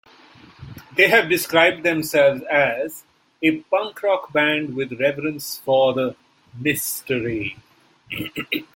They 0.97 1.09
have 1.09 1.29
described 1.29 1.83
themselves 1.83 2.41
as 2.49 3.03
...a 3.43 3.57
punk 3.57 4.01
rock 4.01 4.33
band 4.33 4.75
with 4.75 4.99
reverence 4.99 5.59
for 5.63 5.93
the 5.93 6.15
Mystery. 6.59 7.55